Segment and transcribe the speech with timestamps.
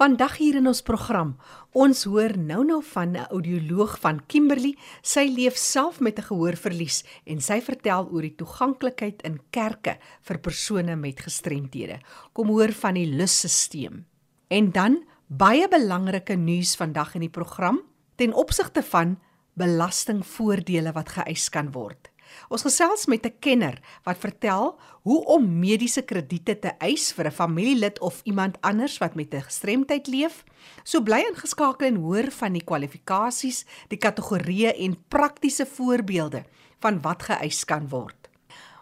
[0.00, 1.34] Vandag hier in ons program,
[1.76, 4.78] ons hoor nou-nou van 'n audioloog van Kimberley.
[5.02, 10.38] Sy leef self met 'n gehoorverlies en sy vertel oor die toeganklikheid in kerke vir
[10.38, 12.00] persone met gestremthede.
[12.32, 14.04] Kom hoor van die lusstelsel.
[14.48, 17.82] En dan baie belangrike nuus vandag in die program
[18.16, 19.18] ten opsigte van
[19.54, 22.09] belastingvoordele wat geëis kan word.
[22.48, 27.30] Ons gesels met 'n kenner wat vertel hoe om mediese krediete te eis vir 'n
[27.30, 30.44] familielid of iemand anders wat met 'n gestremdheid leef.
[30.84, 36.44] So bly ingeskakel en hoor van die kwalifikasies, die kategorieë en praktiese voorbeelde
[36.80, 38.28] van wat geëis kan word.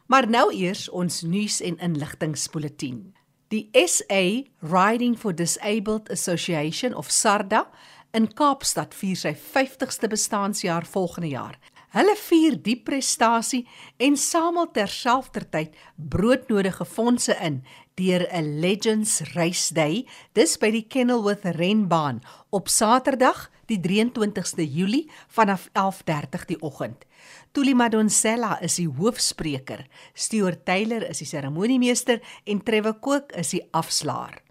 [0.06, 3.15] Maar nou eers ons nuus en inligtingspoletin.
[3.48, 7.68] Die SA Riding for Disabled Association of SARDA
[8.16, 11.59] in Kaapstad vier sy 50ste bestaanjaar volgende jaar.
[11.88, 13.62] Hulle vier die prestasie
[13.96, 17.62] en samel terselfdertyd broodnodige fondse in
[17.96, 22.20] deur 'n Legends Race Day dis by die Kenilworth renbaan
[22.51, 27.07] op Saterdag die 23ste Julie vanaf 11:30 die oggend.
[27.52, 33.65] Tuli Madonsela is die hoofspreker, Stuart Taylor is die seremoniemeester en Trevor Cook is die
[33.71, 34.43] afslaer.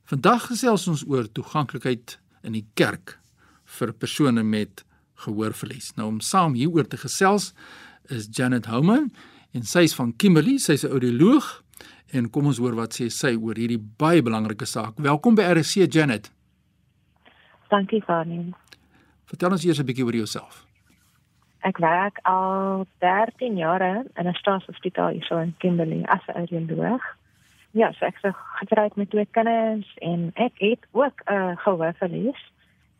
[0.06, 3.20] Vandag gesels ons oor toeganklikheid in die kerk
[3.66, 4.86] vir persone met
[5.16, 5.94] gehoorverlies.
[5.96, 7.54] Nou om saam hieroor te gesels
[8.14, 9.12] is Janet Houman
[9.56, 11.64] en sy is van Kimberley, sy's 'n audioloog
[12.14, 14.98] en kom ons hoor wat sê sy oor hierdie baie belangrike saak.
[14.98, 16.32] Welkom by RC Janet.
[17.70, 18.54] Dankie Fanie.
[19.26, 20.66] Vertel ons eers 'n bietjie oor jouself.
[21.66, 27.02] Ek werk al 13 jare in 'n staatshospitaal hier so in Kimberley as 'n audioloog.
[27.72, 32.54] Ja, so ek het getroud met twee kinders en ek het ook 'n uh, gehoorverlies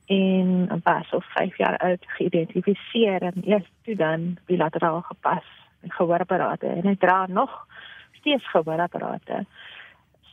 [0.06, 5.46] en was so 5 jaar oud geïdentifiseer en eers toe dan bilateraal gepas
[5.80, 7.68] met gehoorapparate en ek dra nog
[8.12, 9.46] steeds gehoorapparate.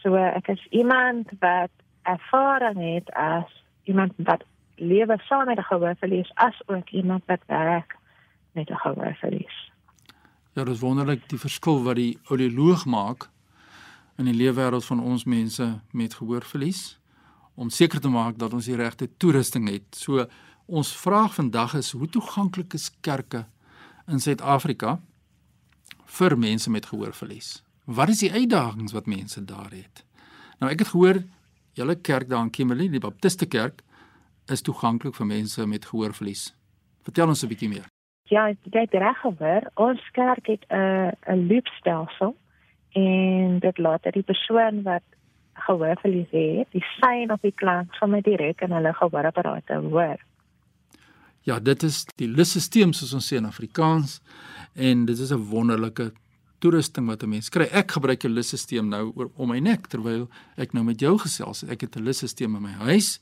[0.03, 1.71] So ek is iemand wat
[2.03, 3.49] ervaring het as
[3.85, 4.45] iemand wat
[4.77, 7.97] lewe saam met 'n gehoorverlies as ook iemand wat werk
[8.53, 9.73] met 'n gehoorverlies.
[10.53, 13.31] Ja, dit is wonderlik die verskil wat die audioloog maak
[14.17, 17.01] in die leefwêreld van ons mense met gehoorverlies
[17.55, 19.95] om seker te maak dat ons die regte toerusting het.
[19.97, 20.27] So
[20.67, 23.45] ons vraag vandag is hoe toeganklik is kerke
[24.09, 25.01] in Suid-Afrika
[26.19, 27.63] vir mense met gehoorverlies?
[27.85, 30.05] Wat is die uitdagings wat mense daar het?
[30.61, 31.23] Nou ek het gehoor
[31.75, 33.83] julle kerk daar in Kimberley, die Baptiste Kerk,
[34.47, 36.53] is toeganklik vir mense met gehoorverlies.
[37.03, 37.89] Vertel ons 'n bietjie meer
[38.33, 39.71] ja, dit het reg gebeur.
[39.75, 42.37] Ons kerk het 'n 'n loopstelsel
[42.93, 45.03] en dit laat dat die persoon wat
[45.67, 50.19] gehoorverlies het, die sein of die klank sommer direk in hulle gehoorapparate hoor.
[51.43, 54.21] Ja, dit is die lusstelsel soos ons sê in Afrikaans
[54.75, 56.13] en dit is 'n wonderlike
[56.61, 57.67] toerusting wat 'n mens kry.
[57.73, 61.65] Ek gebruik 'n lusstelsel nou om my nek terwyl ek nou met jou gesels.
[61.65, 63.21] Ek het 'n lusstelsel in my huis.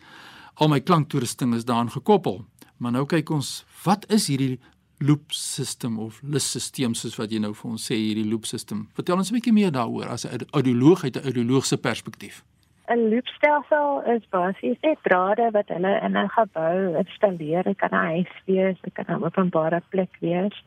[0.54, 2.44] Al my klanktoerusting is daaraan gekoppel.
[2.76, 4.58] Maar nou kyk ons, wat is hierdie
[5.00, 8.88] loop system of lusstelsel soos wat jy nou vir ons sê hierdie loop system.
[8.94, 12.44] Vertel ons 'n bietjie meer daaroor as 'n audioloog uit 'n audioloogse perspektief.
[12.90, 17.62] 'n loopstelsel is basies net drade wat hulle in 'n gebou installeer.
[17.62, 20.64] Dit kan 'n huis wees, dit kan 'n openbare plek wees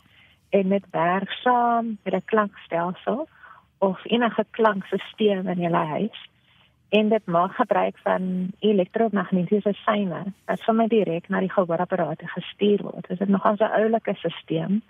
[0.50, 3.28] en dit werk saam met 'n klankstelsel
[3.78, 6.30] of enige klankstelsel in jou huis
[6.94, 13.08] en dit maak gebruik van elektromagnetiese seine wat sommer direk na die gehoorapparate gestuur word.
[13.08, 14.82] Dit is nog 'n oulike stelsel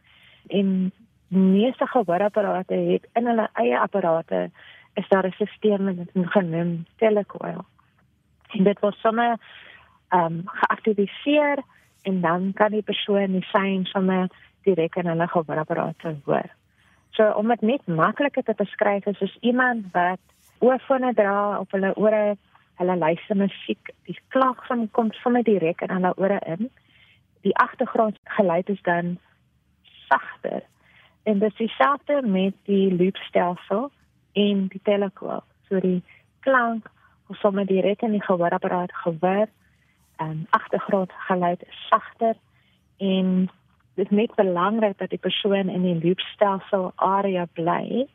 [0.48, 0.92] en
[1.28, 4.50] meeste gehoorapparate het in hulle eie apparate
[4.94, 7.66] is daar 'n stelsel wat genoem telecoil.
[8.48, 9.38] En dit word sommer
[10.10, 11.64] ehm um, geaktiveer
[12.02, 14.28] en dan kan die persoon die sein sommer
[14.64, 16.50] direk in hulle gehoorapparate hoor.
[17.10, 20.20] So om dit net makliker te beskryf is soos iemand wat
[20.64, 22.38] oorfone dra op hulle ore,
[22.80, 26.70] hulle luister musiek, die klank van kom sommer direk in hulle ore in.
[27.44, 29.18] Die agtergrondgeluid is dan
[30.08, 30.64] sagter.
[31.24, 33.92] En dit is dieselfde met die loopstelsel
[34.34, 35.44] en die telekool.
[35.68, 36.02] So die
[36.40, 36.90] klank
[37.28, 39.48] of sommer direk in die gehoorapparaat gehoor,
[40.16, 42.36] en ehm, agtergrondgeluid is sagter
[42.98, 43.50] en
[43.94, 48.08] dit is net belangrik dat die persoon in die loopstelsel area bly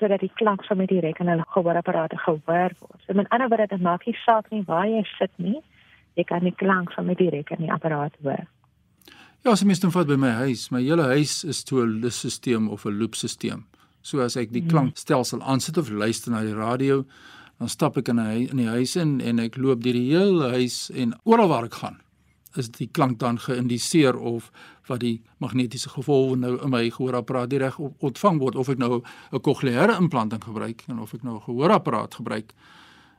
[0.00, 2.76] sodat die klank van met die rekenaar gehoorapparate gehoor word.
[3.06, 5.60] So met ander woorde, dit maak nie saak nie waar jy sit nie,
[6.18, 8.46] jy kan die klank van met die rekenaapparaat hoor.
[9.44, 12.68] Ja, as mens dan vat by my huis, my hele huis is toe 'n lusstelsel
[12.68, 13.62] of 'n loopstelsel.
[14.02, 14.70] So as ek die mhm.
[14.70, 17.04] klankstelsel aansit of luister na die radio,
[17.58, 20.50] dan stap ek in 'n in die huis in en ek loop deur die hele
[20.50, 22.00] huis en oral waar ek gaan,
[22.56, 24.50] is die klank dan geïndiseer of
[24.86, 29.02] wat die magnetiese golwe nou in my gehoorapparaat direk ontvang word of ek nou
[29.32, 32.54] 'n kokleaire implanting gebruik en of ek nou 'n gehoorapparaat gebruik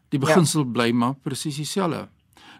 [0.09, 0.25] die ja.
[0.25, 0.71] beginsel ja.
[0.71, 2.07] bly maar presies dieselfde.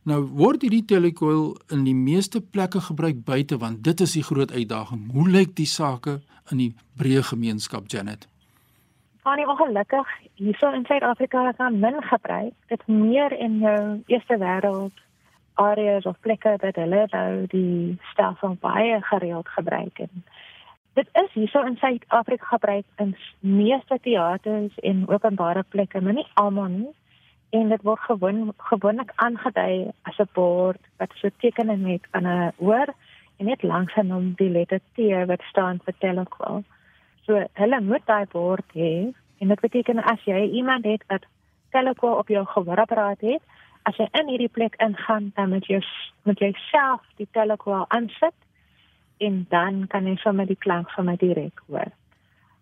[0.04, 4.52] Nou word hierdie telecoil in die meeste plekke gebruik buite want dit is die groot
[4.52, 5.12] uitdaging.
[5.12, 6.22] Hoe lyk die sake
[6.52, 8.28] in die breë gemeenskap Janet?
[9.22, 10.08] Van die ongelukkig
[10.42, 15.06] hierso in Suid-Afrika kan men gebruik dit meer in jou eerste wêreld
[15.66, 20.24] areas of plekke wat hulle nou die stelsel baie gereeld gebruik en
[20.94, 26.68] dit is hierso in Suid-Afrika gebruik in meeste teaters en openbare plekke, maar nie almal
[26.68, 26.92] nie.
[27.52, 32.52] En dit word gewoon gewoonlik aangedui as 'n bord wat so tekening het van 'n
[32.58, 32.88] oor
[33.38, 34.98] en net langs hom die letter T
[35.28, 36.64] wat staan vir telekwal.
[37.26, 41.26] So hulle moet daai bord hê en dit beteken as jy iemand het wat
[41.70, 43.42] telekwal op jou gehoorapparaat het,
[43.84, 45.82] as jy in hierdie plek ingaan, dan moet jy
[46.24, 48.36] moet jy self die telekwal aansit
[49.18, 51.92] en dan kan jy sommer die klank van my direk hoor.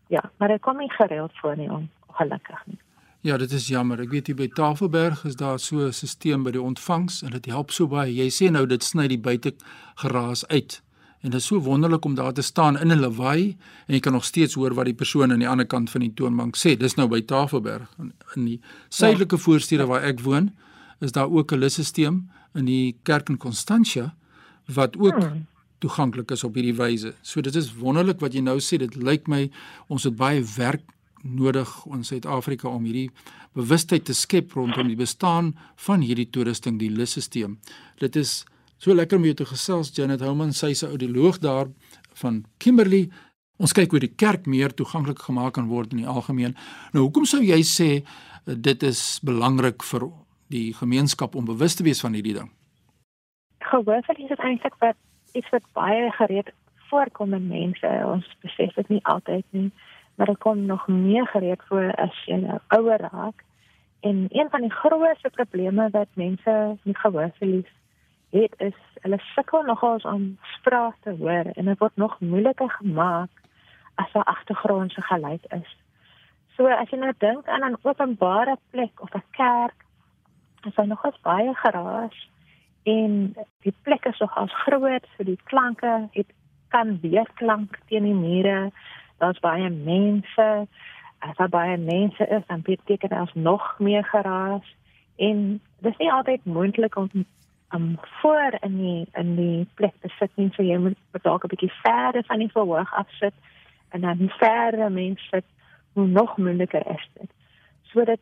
[0.10, 2.80] Ja, maar dit kom nie gereeld voor nie om gelukkig nie.
[3.22, 4.00] Ja, dit is jammer.
[4.00, 7.46] Ek weet hier by Tafelberg is daar so 'n stelsel by die ontvangs en dit
[7.46, 8.16] help so baie.
[8.16, 9.54] Jy sê nou dit sny die buite
[9.96, 10.82] geraas uit.
[11.22, 13.58] En dit is so wonderlik om daar te staan in 'n lawaai
[13.88, 16.14] en jy kan nog steeds hoor wat die persoon aan die ander kant van die
[16.14, 16.78] toonbank sê.
[16.78, 17.90] Dis nou by Tafelberg
[18.36, 19.42] in die suidelike ja.
[19.42, 20.56] voorstede waar ek woon.
[21.00, 22.22] Is daar ook 'n lusstelsel
[22.54, 24.16] in die kerk in Constantia
[24.66, 25.46] wat ook hmm.
[25.78, 27.14] toeganklik is op hierdie wyse.
[27.22, 28.78] So dit is wonderlik wat jy nou sê.
[28.78, 29.50] Dit lyk my
[29.88, 30.84] ons het baie werk
[31.24, 33.10] nodig in Suid-Afrika om hierdie
[33.58, 35.54] bewustheid te skep rondom die bestaan
[35.86, 37.58] van hierdie toerusting, die lusstelsel.
[38.00, 38.44] Dit is
[38.80, 41.68] so lekker om jou te gesels Janet Houman, sy se audioloog daar
[42.22, 43.10] van Kimberley.
[43.60, 46.56] Ons kyk hoe die kerk meer toeganklik gemaak kan word in die algemeen.
[46.94, 47.90] Nou hoekom sou jy sê
[48.46, 50.08] dit is belangrik vir
[50.50, 52.50] die gemeenskap om bewus te wees van hierdie ding?
[53.70, 54.98] Gehoorverlies is eintlik wat
[55.38, 56.50] iets wat baie gereed
[56.90, 57.90] voorkom in mense.
[58.06, 59.70] Ons besef dit nie altyd nie,
[60.18, 63.44] maar dit kom nog meer gereed voor as jy nou ouer raak.
[64.02, 67.70] En een van die grootste probleme wat mense met gehoorverlies
[68.30, 73.30] het is hulle sukkel nogals om spraak te hoor en dit word nog moeiliker gemaak
[73.96, 75.78] as daar agtergrondse geluid is.
[76.56, 79.86] So as jy nou dink aan 'n openbare plek of 'n kerk
[80.66, 82.30] is nog eens baie geraas
[82.84, 86.08] en die plek is nog as groot vir so die klanke.
[86.14, 86.32] Dit
[86.68, 88.72] kan weer klank teen die mure.
[89.18, 90.68] Daar's baie mense.
[91.20, 94.76] As daar baie mense is, dan beteken dit nog meer geraas
[95.16, 97.10] en dit is nie altyd moontlik om
[97.70, 100.50] om voor in die in die plek te sit nie.
[100.56, 103.34] So jy moet dalk 'n bietjie verder van die verhoog af sit
[103.90, 105.46] en dan verder mense sit,
[105.94, 107.32] hoe nog moeiliker is dit.
[107.82, 108.20] Sodat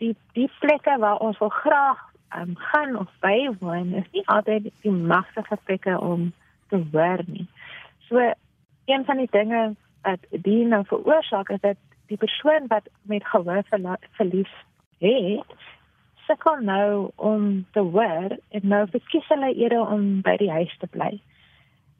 [0.00, 2.00] die die plekke waar ons wil graag
[2.36, 6.32] um, gaan of bywoon is nie altyd die magtige plekke om
[6.68, 7.46] te hoor nie.
[8.08, 8.32] So
[8.84, 11.76] een van die dinge wat die nou veroorsaak is dat
[12.06, 13.62] die persoon wat met gehoor
[14.16, 14.54] verlies
[14.98, 15.58] het
[16.26, 20.86] sukkel nou om te hoor en nou verkies hulle eerder om by die huis te
[20.86, 21.18] bly.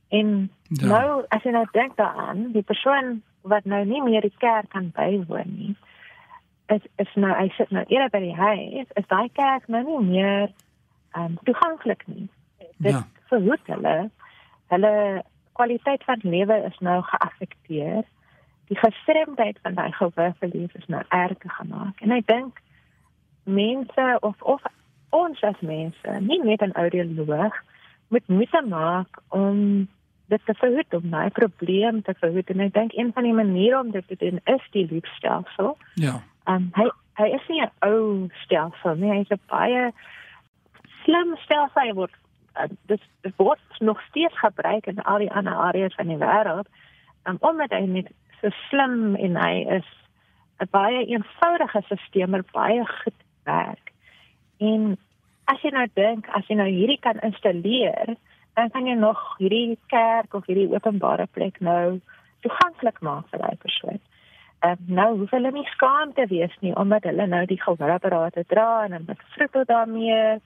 [0.09, 0.87] En ja.
[0.87, 4.91] nou as jy nou dink daaraan, die persoon wat nou nie meer die kerk kan
[4.95, 5.75] bywoon nie,
[6.75, 10.01] is is nou hy sit nou eerder by die huis, is daai kerk nou nie
[10.07, 10.49] meer
[11.19, 12.29] um toeganklik nie.
[12.79, 13.05] Dit ja.
[13.33, 13.97] verhoed hulle
[14.71, 14.95] hulle
[15.59, 18.05] kwaliteit van lewe is nou geaffekteer.
[18.71, 22.01] Die gestremdheid van daai gehoorverlies is nou erger gemaak.
[22.01, 22.61] En ek dink
[23.45, 24.63] mense of of
[25.11, 27.55] ons as mense, nie net 'n audioloog
[28.09, 29.89] moet moeite maak om
[30.31, 33.81] dit te verhoed om my probleem te verhoed en ek dink een van die maniere
[33.81, 35.77] om dit te doen is die loopstelsel.
[35.95, 36.23] Ja.
[36.47, 36.89] Um, hy
[37.21, 39.93] hy is nie 'n ou stelsel nie, hy is 'n baie
[41.05, 42.15] slim stelsel hy word
[42.57, 46.69] uh, dit dit word nog steeds gebruik in al die ander areas van die wêreld.
[47.25, 49.89] Um, omdat hy net so slim en hy is
[50.61, 53.93] 'n baie eenvoudige stelsel wat baie goed werk.
[54.59, 54.99] En
[55.45, 58.17] as jy nou dink as jy nou hierdie kan installeer,
[58.55, 62.01] dan kan jy nog hierdie kerk of hierdie openbare plek nou
[62.45, 64.01] toeganklik maak vir daai persoon.
[64.61, 68.85] Uh, nou hoef hulle nie skaam te wees nie omdat hulle nou die gehoorapparate dra
[68.85, 70.37] en hulle vrugte daarmee.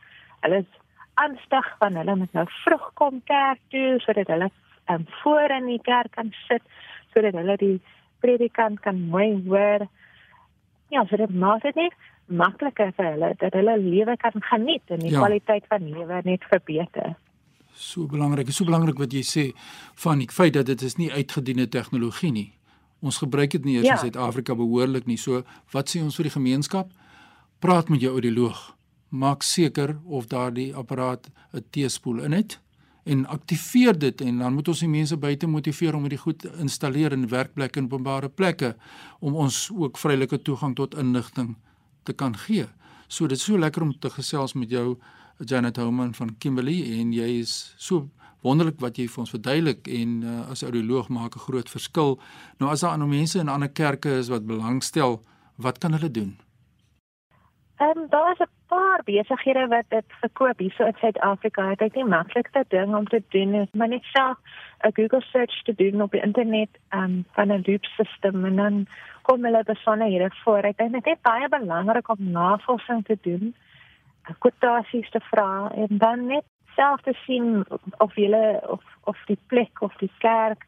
[0.44, 0.80] Hulle is
[1.14, 4.50] aanstig van hulle moet nou vroeg kom kerk toe sodat hulle
[4.92, 6.62] um, voor in die kerk kan sit
[7.14, 7.76] sodat hulle die
[8.22, 9.86] predikant kan mooi hoor.
[10.94, 11.94] Ja, so dit maak dit net
[12.26, 15.20] makliker vir hulle dat hulle lewe kan geniet en die ja.
[15.20, 17.14] kwaliteit van lewe net verbeter.
[17.74, 19.50] So belangrik, so belangrik wat jy sê
[20.06, 22.50] van die feit dat dit is nie uitgediende tegnologie nie.
[23.04, 23.98] Ons gebruik dit nie eers ja.
[23.98, 25.18] in Suid-Afrika behoorlik nie.
[25.20, 25.42] So
[25.74, 26.92] wat sê ons vir die gemeenskap?
[27.60, 28.70] Praat met jou audioloog
[29.14, 32.58] maak seker of daardie apparaat 'n teespoel in het
[33.04, 37.12] en aktiveer dit en dan moet ons die mense buite motiveer om dit goed installeer
[37.12, 38.74] in werkplekke en openbare plekke
[39.20, 41.56] om ons ook vrylike toegang tot inligting
[42.02, 42.66] te kan gee.
[43.08, 44.98] So dit is so lekker om te gesels met jou
[45.38, 48.08] Janet Houman van Kimberley en jy is so
[48.44, 52.20] wonderlik wat jy vir ons verduidelik en uh, as audioloog maak 'n groot verskil.
[52.58, 55.22] Nou as daar ander mense in ander kerke is wat belangstel,
[55.56, 56.36] wat kan hulle doen?
[57.76, 61.68] Ehm um, daar is 'n paar besighede wat dit verkoop hier so in Suid-Afrika.
[61.68, 64.38] Dit is die maklikste ding om te doen is maar net self
[64.86, 68.56] 'n Google search te doen op die internet ehm um, van 'n loop system en
[68.56, 68.86] dan
[69.22, 70.62] kom hulle besonderhede voor.
[70.62, 73.54] Ek dink dit is baie belangrik om navorsing te doen,
[74.38, 77.64] kwotasies te vra en dan net self te sien
[77.98, 78.30] of jy
[78.68, 80.66] of of die plek of die kerk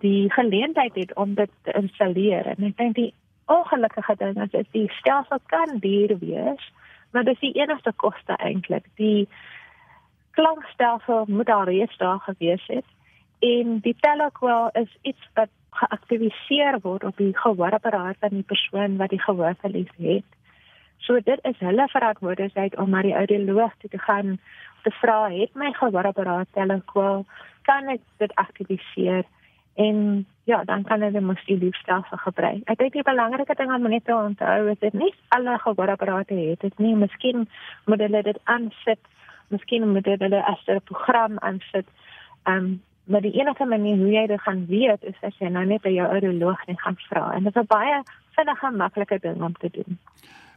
[0.00, 2.46] die geleentheid het om dit te installeer.
[2.46, 3.12] En ek dink die
[3.46, 6.72] ongelukkige ding is is die stelsel kan duur wees,
[7.12, 8.84] maar dis die enigste koste eintlik.
[9.00, 9.28] Die
[10.36, 12.84] klankstelsel moet daar reeds daar gewees het
[13.38, 19.12] en die telekwel is iets wat geaktiviseer word op die gehoorapparaat van die persoon wat
[19.12, 20.28] die gehoorverlies het.
[20.98, 24.38] So dit is hulle verantwoordelikheid om na die audioloog toe te gaan
[24.82, 27.26] te vra, het my gehoorapparaat telekwel
[27.62, 29.24] kan ek dit aktiviseer?
[29.76, 32.62] en ja, dan kan hulle mos die liefstelsel gebruik.
[32.64, 36.64] Ek dink die belangrike ding om net te onthou is dit nie alle gehoorapparate het
[36.64, 36.94] dit nie.
[36.96, 37.44] Miskien
[37.84, 39.00] moet hulle dit aansit.
[39.52, 41.88] Miskien moet hulle as 'n program aansit.
[42.44, 45.64] Ehm um, maar die enige manier hoe jy dit gaan weet is as jy nou
[45.64, 47.32] net by jou audioloog gaan vra.
[47.32, 49.98] En dit is 'n baie vinnige maklike ding om te doen.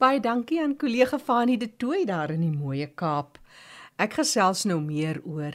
[0.02, 3.38] Baie dankie aan kollega Fani de Tooi daar in die mooi Kaap.
[4.02, 5.54] Ek gesels nou meer oor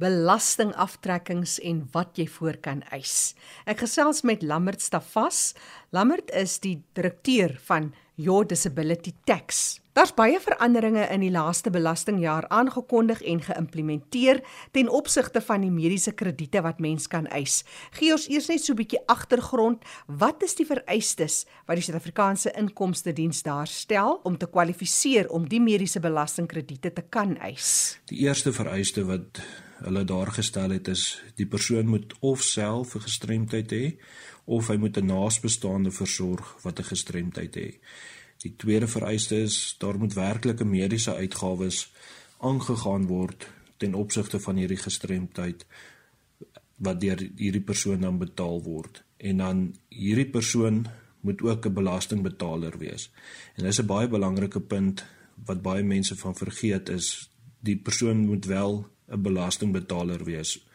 [0.00, 3.34] belastingaftrekkings en wat jy voor kan eis.
[3.68, 5.56] Ek gesels met Lammert Stafas.
[5.90, 9.80] Lammert is die direkteur van Your Disability Tax.
[9.96, 14.42] Daar's baie veranderinge in die laaste belastingjaar aangekondig en geïmplementeer
[14.76, 17.62] ten opsigte van die mediese krediete wat mens kan eis.
[17.96, 22.52] Gee ons eers net so 'n bietjie agtergrond, wat is die vereistes wat die Suid-Afrikaanse
[22.56, 27.98] Inkomste Diens daar stel om te kwalifiseer om die mediese belastingkrediete te kan eis?
[28.06, 29.40] Die eerste vereiste wat
[29.84, 33.96] hulle daar gestel het is die persoon moet of self 'n gestremdheid hê
[34.50, 37.78] of hy moet 'n naasbestaande versorg wat 'n gestremdheid het.
[38.42, 41.92] Die tweede vereiste is daar moet werklike mediese uitgawes
[42.38, 45.66] aangegaan word ten opsigte van hierdie gestremdheid
[46.76, 49.04] wat deur hierdie persoon dan betaal word.
[49.16, 50.86] En dan hierdie persoon
[51.20, 53.10] moet ook 'n belastingbetaler wees.
[53.56, 55.04] En dis 'n baie belangrike punt
[55.44, 57.30] wat baie mense van vergeet is
[57.60, 60.66] die persoon moet wel 'n belastingbetaler wees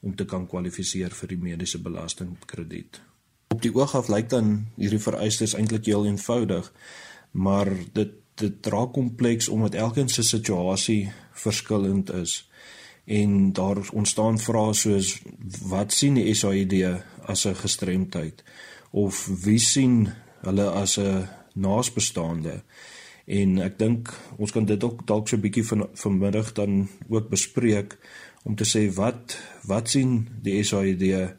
[0.00, 3.00] om te kan kwalifiseer vir die mediese belastingkrediet.
[3.54, 6.72] Op die oog af lyk dan hierdie vereistes eintlik heel eenvoudig,
[7.30, 12.32] maar dit dit raak kompleks omdat elkeen se situasie verskillend is.
[13.04, 15.20] En daar ontstaan vrae soos
[15.70, 16.74] wat sien die SAID
[17.30, 18.42] as 'n gestremdheid?
[18.90, 20.08] Of wie sien
[20.42, 22.62] hulle as 'n naasbestaande?
[23.24, 27.28] En ek dink ons kan dit ook dalk so 'n bietjie van vanmiddag dan ook
[27.28, 27.98] bespreek
[28.42, 31.34] om te sê wat wat sien die SAID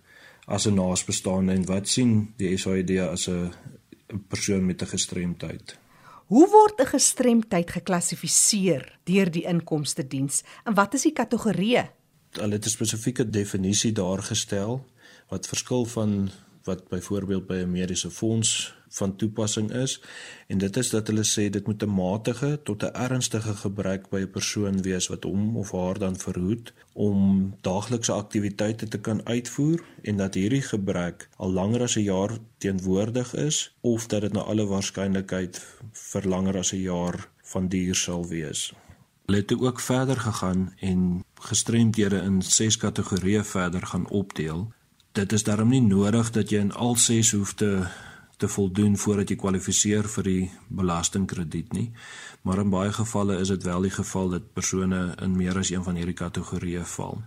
[0.45, 3.53] as 'n naasbestaande en wat sien die SAID as 'n
[4.27, 5.77] persoon met 'n gestremdheid?
[6.25, 11.89] Hoe word 'n gestremdheid geklassifiseer deur die inkomste diens en wat is die kategorieë?
[12.31, 14.85] Hulle het 'n spesifieke definisie daar gestel
[15.29, 16.29] wat verskil van
[16.63, 20.01] wat byvoorbeeld by 'n mediese fonds van toepassing is
[20.47, 24.21] en dit is dat hulle sê dit moet 'n matige tot 'n ernstige gebrek by
[24.21, 27.17] 'n persoon wees wat hom of haar dan verhoed om
[27.61, 33.33] daaglikse aktiwiteite te kan uitvoer en dat hierdie gebrek al langer as 'n jaar teenwoordig
[33.33, 38.27] is of dat dit na alle waarskynlikheid vir langer as 'n jaar van duur sal
[38.27, 38.73] wees.
[39.25, 44.73] Hulle het ook verder gegaan en gestremdhede in 6 kategorieë verder gaan opdeel
[45.15, 47.69] dit is daarom nie nodig dat jy in al ses hoef te
[48.37, 51.91] te voldoen voordat jy kwalifiseer vir die belastingkrediet nie.
[52.41, 55.83] Maar in baie gevalle is dit wel die geval dat persone in meer as een
[55.83, 57.21] van hierdie kategorieë val.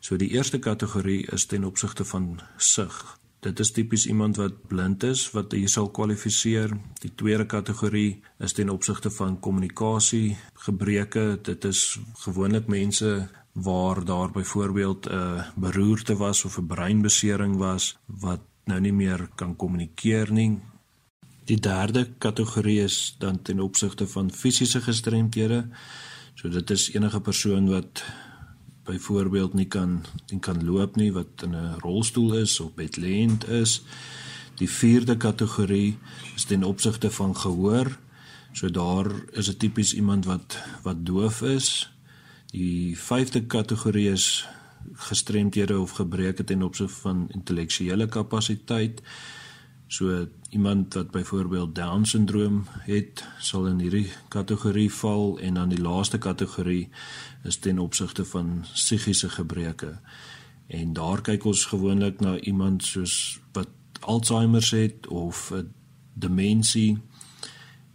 [0.00, 2.94] So die eerste kategorie is ten opsigte van sig.
[3.40, 6.72] Dit is tipies iemand wat blind is wat jy sal kwalifiseer.
[7.02, 11.38] Die tweede kategorie is ten opsigte van kommunikasie gebreke.
[11.42, 18.40] Dit is gewoonlik mense waar daar byvoorbeeld 'n beroerte was of 'n breinbesering was wat
[18.68, 20.58] nou nie meer kan kommunikeer nie.
[21.48, 25.64] Die derde kategorie is dan ten opsigte van fisiese gestremthede.
[26.36, 28.04] So dit is enige persoon wat
[28.88, 33.82] byvoorbeeld nie kan nie kan loop nie, wat in 'n rolstoel is of bedlêend is.
[34.56, 35.98] Die vierde kategorie
[36.34, 37.98] is ten opsigte van gehoor.
[38.52, 41.88] So daar is 'n tipies iemand wat wat doof is
[42.48, 44.46] Die vyfde kategorie is
[44.92, 49.02] gestremdhede of gebreke ten opsigte van intellektuele kapasiteit.
[49.86, 55.80] So iemand wat byvoorbeeld down syndroom het, sal in hierdie kategorie val en dan die
[55.80, 56.88] laaste kategorie
[57.44, 59.98] is ten opsigte van psigiese gebreke.
[60.66, 63.68] En daar kyk ons gewoonlik na iemand soos wat
[64.00, 65.72] Alzheimer het of 'n
[66.14, 66.98] demensie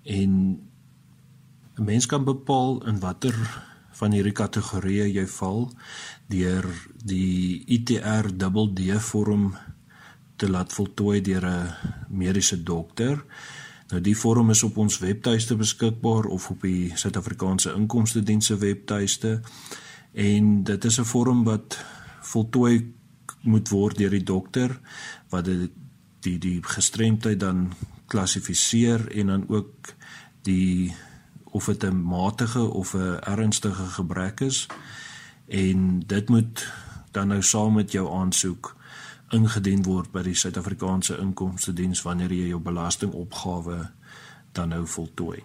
[0.03, 0.32] en
[1.75, 3.36] 'n mens kan bepaal in watter
[3.99, 5.67] van hierdie kategorieë jy val
[6.32, 6.67] deur
[7.06, 9.53] die ITR dubbel D vorm
[10.38, 11.73] te laat voltooi deur 'n
[12.10, 13.23] mediese dokter.
[13.89, 18.58] Nou die vorm is op ons webtuiste beskikbaar of op die Suid-Afrikaanse Inkomste Diens se
[18.58, 19.41] webtuiste
[20.13, 21.77] en dit is 'n vorm wat
[22.21, 22.93] voltooi
[23.41, 24.79] moet word deur die dokter
[25.29, 25.69] wat die
[26.23, 27.73] die, die gestremdheid dan
[28.08, 29.93] klassifiseer en dan ook
[30.47, 30.93] die
[31.54, 34.68] of dit 'n matige of 'n ernstige gebrek is
[35.48, 36.74] en dit moet
[37.12, 38.76] dan nou saam met jou aansoek
[39.30, 43.89] ingedien word by die Suid-Afrikaanse Inkomste Diens wanneer jy jou belastingopgawe
[44.52, 45.44] dan nou voltooi.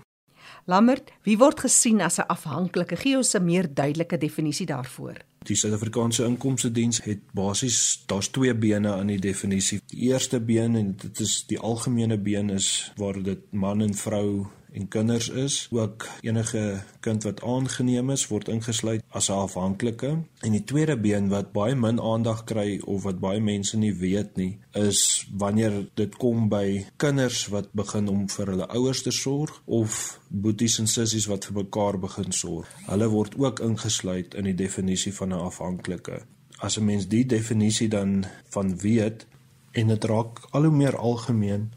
[0.69, 2.97] Lammert, wie word gesien as 'n afhanklike?
[2.97, 5.17] Gee ons 'n meer duidelike definisie daarvoor.
[5.45, 9.81] Die Suid-Afrikaanse Inkomste Diens het basies daar's twee bene aan die definisie.
[9.87, 14.47] Die eerste been en dit is die algemene been is waar dit man en vrou
[14.73, 15.69] en kinders is.
[15.71, 20.11] Ook enige kind wat aangeneem is word ingesluit as 'n afhanklike.
[20.41, 24.37] En die tweede been wat baie min aandag kry of wat baie mense nie weet
[24.37, 29.63] nie, is wanneer dit kom by kinders wat begin om vir hulle ouers te sorg
[29.65, 32.69] of boeties en sissies wat vir mekaar begin sorg.
[32.87, 36.23] Hulle word ook ingesluit in die definisie van 'n afhanklike.
[36.59, 39.27] As 'n mens die definisie dan van weet
[39.73, 41.73] en dit raak al hoe meer algemeen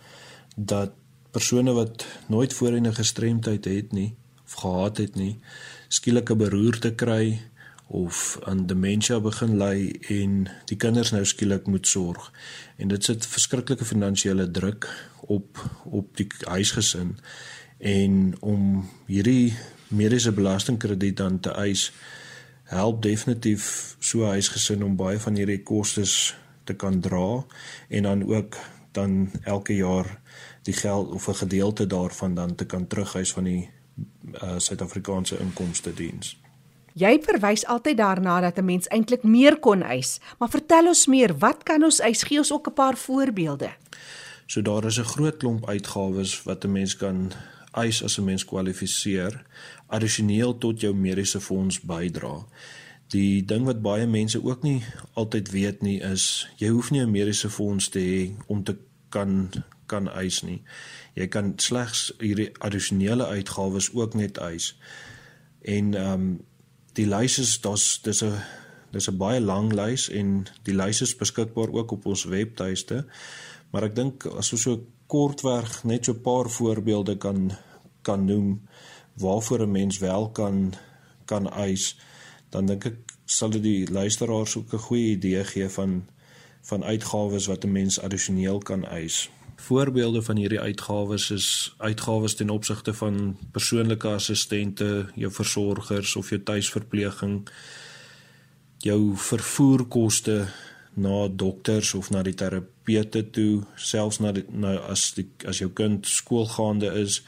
[0.55, 0.91] dat
[1.31, 4.15] persone wat nooit voorheen 'n gestremdheid het nie
[4.45, 5.39] of gehad het nie,
[5.87, 7.39] skielike beroerte kry
[7.87, 12.31] of aan demensie begin ly en die kinders nou skielik moet sorg.
[12.77, 14.87] En dit sit verskriklike finansiële druk
[15.27, 17.17] op op die huisgesin
[17.77, 19.53] en om hierdie
[19.87, 21.91] mediese belastingkrediet dan te eis
[22.71, 27.45] help definitief so 'n huisgesin om baie van hierdie kostes te kan dra
[27.89, 28.55] en dan ook
[28.91, 30.21] dan elke jaar
[30.61, 33.69] die geld of 'n gedeelte daarvan dan te kan terughuis van die
[34.33, 36.39] uh, Suid-Afrikaanse uh, Inkomste Diens.
[36.93, 41.37] Jy verwys altyd daarna dat 'n mens eintlik meer kon eis, maar vertel ons meer,
[41.37, 42.23] wat kan ons eis?
[42.23, 43.69] Gee ons ook 'n paar voorbeelde.
[44.45, 47.31] So daar is 'n groot klomp uitgawes wat 'n mens kan
[47.71, 49.45] eis as 'n mens kwalifiseer
[49.87, 52.45] addisioneel tot jou mediese fonds bydra.
[53.07, 57.11] Die ding wat baie mense ook nie altyd weet nie is jy hoef nie 'n
[57.11, 58.75] mediese fonds te hê om te
[59.09, 59.49] kan
[59.91, 60.61] kan eis nie.
[61.19, 64.71] Jy kan slegs hierdie addisionele uitgawes ook net eis.
[65.61, 66.39] En ehm um,
[66.99, 68.33] die lys is daar's dis 'n
[68.91, 73.05] dis 'n baie lang lys en die lys is beskikbaar ook op ons webtuiste.
[73.71, 77.51] Maar ek dink as ons so kortweg net so 'n paar voorbeelde kan
[78.01, 78.67] kan noem
[79.13, 80.73] waarvoor 'n mens wel kan
[81.25, 81.95] kan eis,
[82.49, 86.07] dan dink ek sal dit die luisteraars ook 'n goeie idee gee van
[86.61, 89.29] van uitgawes wat 'n mens addisioneel kan eis.
[89.61, 91.47] Voorbeelde van hierdie uitgawes is
[91.77, 97.43] uitgawes ten opsigte van persoonlike assistente, jou versorgers of jou tuisverpleging,
[98.81, 100.47] jou vervoerkoste
[100.93, 105.69] na dokters of na die terapeute toe, selfs na die, nou as die as jou
[105.77, 107.21] kind skoolgaande is,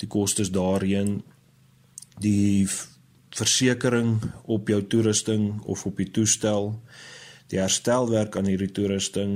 [0.00, 1.18] die kostes daarheen,
[2.22, 2.68] die
[3.32, 6.76] versekering op jou toerusting of op die toestel,
[7.52, 9.34] die herstelwerk aan hierdie toerusting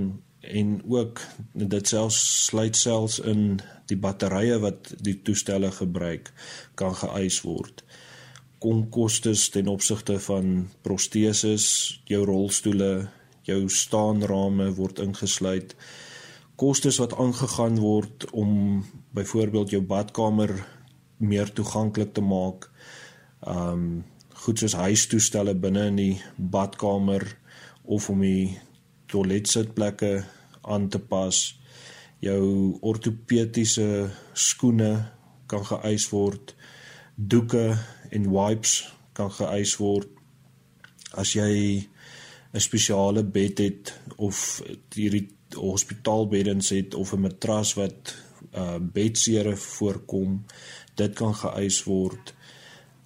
[0.51, 1.21] en ook
[1.53, 6.33] dit selfs sluit selfs in die batterye wat die toestelle gebruik
[6.75, 7.85] kan geëis word.
[8.59, 11.67] Kom kostes ten opsigte van proteses,
[12.09, 13.09] jou rolstoele,
[13.47, 15.77] jou staanrame word ingesluit.
[16.57, 18.83] Kostes wat aangegaan word om
[19.15, 20.57] byvoorbeeld jou badkamer
[21.17, 22.71] meer toeganklik te maak.
[23.47, 24.05] Um
[24.47, 27.25] goed soos huistoestelle binne in die badkamer
[27.89, 28.59] of om die
[29.11, 30.25] toiletsitplekke
[30.63, 31.37] aan te pas.
[32.19, 34.93] Jou ortopediese skoene
[35.47, 36.55] kan geëis word.
[37.15, 37.79] Doeke
[38.11, 38.79] en wipes
[39.17, 40.09] kan geëis word.
[41.15, 41.87] As jy
[42.53, 44.63] 'n spesiale bed het of
[44.95, 48.17] hierdie hospitaalbeddens het of 'n matras wat
[48.55, 50.45] uh bedsere voorkom,
[50.95, 52.35] dit kan geëis word.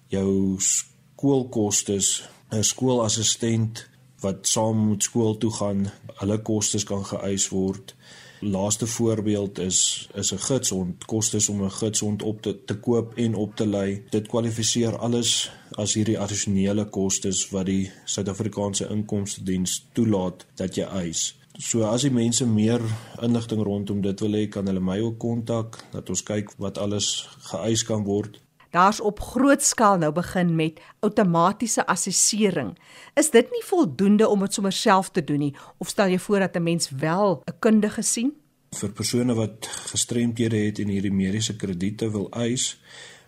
[0.07, 3.90] Jou skoolkostes, 'n skoolassistent
[4.21, 5.87] wat saam met skool toe gaan,
[6.21, 7.95] hulle kostes kan geëis word.
[8.41, 13.35] Laaste voorbeeld is is 'n gidshond, kostes om 'n gidshond op te te koop en
[13.35, 14.03] op te lei.
[14.09, 20.83] Dit kwalifiseer alles as hierdie addisionele kostes wat die Suid-Afrikaanse Inkomste Diens toelaat dat jy
[20.83, 21.35] eis.
[21.59, 22.81] So as die mense meer
[23.21, 27.27] inligting rondom dit wil hê, kan hulle my ook kontak dat ons kyk wat alles
[27.51, 28.39] geëis kan word.
[28.71, 32.77] Daar's op groot skaal nou begin met outomatiese assessering.
[33.19, 36.39] Is dit nie voldoende om dit sommer self te doen nie of stel jy voor
[36.39, 38.33] dat 'n mens wel 'n kundige sien?
[38.71, 42.81] Vir persone wat gestremdhede het en hierdie mediese krediete wil eis,